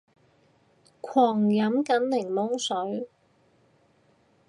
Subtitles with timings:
[0.99, 3.07] 狂飲緊檸檬水